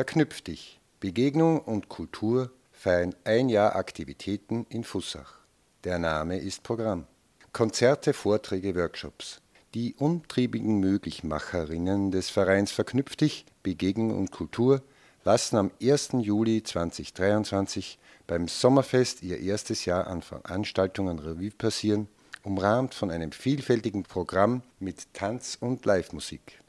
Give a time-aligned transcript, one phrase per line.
[0.00, 0.80] Verknüpf dich.
[0.98, 5.40] Begegnung und Kultur feiern ein Jahr Aktivitäten in Fussach.
[5.84, 7.04] Der Name ist Programm.
[7.52, 9.42] Konzerte, Vorträge, Workshops.
[9.74, 14.80] Die umtriebigen Möglichmacherinnen des Vereins Verknüpf dich, Begegnung und Kultur
[15.22, 16.12] lassen am 1.
[16.22, 22.08] Juli 2023 beim Sommerfest ihr erstes Jahr an Veranstaltungen Revue passieren,
[22.42, 26.62] umrahmt von einem vielfältigen Programm mit Tanz und Livemusik.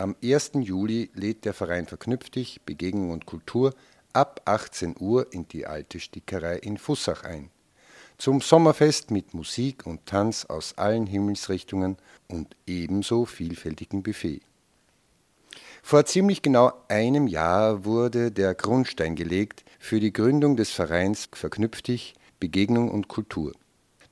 [0.00, 0.52] Am 1.
[0.54, 3.74] Juli lädt der Verein Verknüpf dich, Begegnung und Kultur
[4.14, 7.50] ab 18 Uhr in die alte Stickerei in Fussach ein.
[8.16, 14.40] Zum Sommerfest mit Musik und Tanz aus allen Himmelsrichtungen und ebenso vielfältigen Buffet.
[15.82, 21.82] Vor ziemlich genau einem Jahr wurde der Grundstein gelegt für die Gründung des Vereins Verknüpf
[21.82, 23.52] dich, Begegnung und Kultur.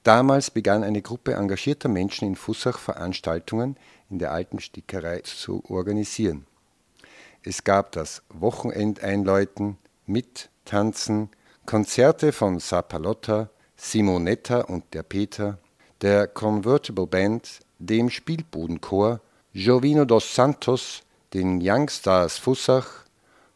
[0.02, 3.76] Damals begann eine Gruppe engagierter Menschen in Fussach Veranstaltungen
[4.10, 6.46] in der alten Stickerei zu organisieren.
[7.42, 9.76] Es gab das Wochenendeinläuten
[10.06, 11.30] mit Tanzen,
[11.66, 15.58] Konzerte von Sapalotta, Simonetta und der Peter,
[16.00, 19.20] der Convertible Band, dem Spielbodenchor,
[19.52, 21.02] Jovino dos Santos,
[21.34, 23.05] den Youngstars Fussach,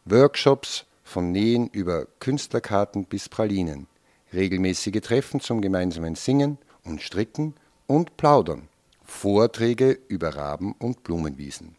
[0.05, 3.87] Workshops von Nähen über Künstlerkarten bis Pralinen,
[4.33, 7.53] regelmäßige Treffen zum gemeinsamen Singen und Stricken
[7.87, 8.67] und Plaudern,
[9.03, 11.75] Vorträge über Raben und Blumenwiesen.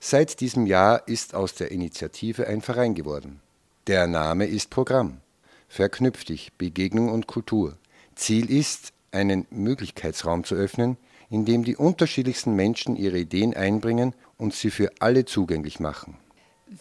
[0.00, 3.40] Seit diesem Jahr ist aus der Initiative ein Verein geworden.
[3.86, 5.20] Der Name ist Programm.
[5.68, 7.76] Verknüpf dich Begegnung und Kultur.
[8.14, 10.96] Ziel ist, einen Möglichkeitsraum zu öffnen,
[11.30, 16.16] in dem die unterschiedlichsten Menschen ihre Ideen einbringen und sie für alle zugänglich machen.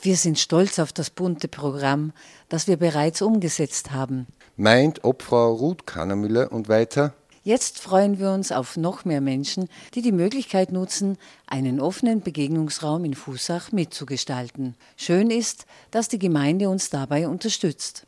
[0.01, 2.11] Wir sind stolz auf das bunte Programm,
[2.49, 4.27] das wir bereits umgesetzt haben.
[4.59, 7.13] Meint Obfrau Ruth Kannermüller und weiter.
[7.43, 13.05] Jetzt freuen wir uns auf noch mehr Menschen, die die Möglichkeit nutzen, einen offenen Begegnungsraum
[13.05, 14.73] in Fußach mitzugestalten.
[14.95, 18.07] Schön ist, dass die Gemeinde uns dabei unterstützt.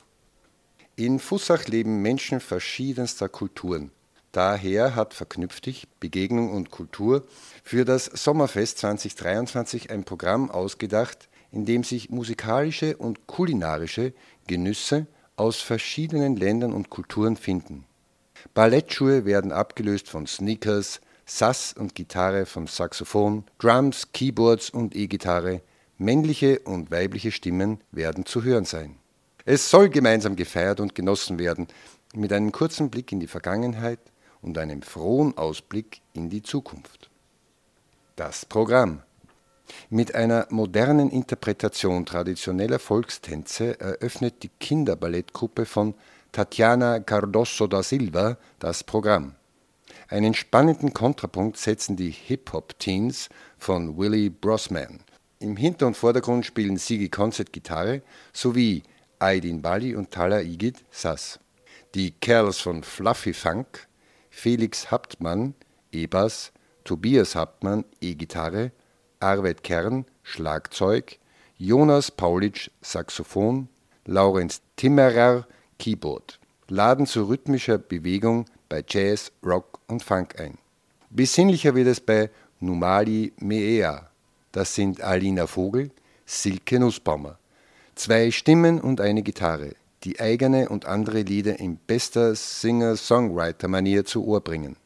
[0.95, 3.91] In Fussach leben Menschen verschiedenster Kulturen.
[4.31, 7.27] Daher hat Verknüpftig Begegnung und Kultur
[7.63, 14.13] für das Sommerfest 2023 ein Programm ausgedacht, in dem sich musikalische und kulinarische
[14.47, 15.05] Genüsse
[15.39, 17.85] aus verschiedenen Ländern und Kulturen finden.
[18.53, 25.61] Ballettschuhe werden abgelöst von Sneakers, Sass und Gitarre vom Saxophon, Drums, Keyboards und E-Gitarre,
[25.97, 28.97] männliche und weibliche Stimmen werden zu hören sein.
[29.45, 31.67] Es soll gemeinsam gefeiert und genossen werden,
[32.13, 33.99] mit einem kurzen Blick in die Vergangenheit
[34.41, 37.09] und einem frohen Ausblick in die Zukunft.
[38.15, 39.03] Das Programm
[39.89, 45.95] mit einer modernen Interpretation traditioneller Volkstänze eröffnet die Kinderballettgruppe von
[46.31, 49.35] Tatjana Cardoso da Silva das Programm.
[50.07, 55.01] Einen spannenden Kontrapunkt setzen die Hip-Hop-Teens von Willie Brosman.
[55.39, 58.01] Im Hinter- und Vordergrund spielen Sigi Concert Gitarre
[58.33, 58.83] sowie
[59.19, 61.39] Aydin Bali und Tala Igit Sass.
[61.95, 63.87] Die Kerls von Fluffy Funk,
[64.29, 65.55] Felix Hauptmann
[65.91, 66.51] E-Bass,
[66.83, 68.71] Tobias Hauptmann E-Gitarre,
[69.19, 71.17] Arvid Kern Schlagzeug,
[71.57, 73.67] Jonas Paulitsch Saxophon,
[74.05, 75.45] Laurenz Timmerer
[75.77, 80.57] Keyboard laden zu rhythmischer Bewegung bei Jazz, Rock und Funk ein.
[81.09, 84.09] Besinnlicher wird es bei Numali Meea.
[84.51, 85.91] Das sind Alina Vogel,
[86.25, 87.37] Silke Nussbaumer.
[87.95, 94.41] Zwei Stimmen und eine Gitarre, die eigene und andere Lieder in bester Singer-Songwriter-Manier zu Ohr
[94.41, 94.77] bringen.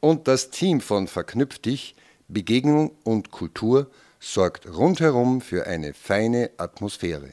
[0.00, 1.94] Und das Team von Verknüpf dich,
[2.28, 3.90] Begegnung und Kultur
[4.20, 7.32] sorgt rundherum für eine feine Atmosphäre.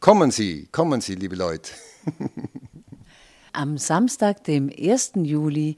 [0.00, 1.72] Kommen Sie, kommen Sie, liebe Leute.
[3.52, 5.12] Am Samstag, dem 1.
[5.16, 5.76] Juli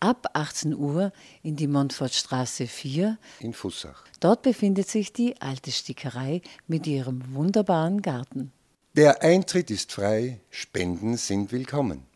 [0.00, 4.04] ab 18 Uhr in die Montfortstraße 4 in Fussach.
[4.20, 8.52] Dort befindet sich die alte Stickerei mit ihrem wunderbaren Garten.
[8.96, 12.06] Der Eintritt ist frei, Spenden sind willkommen.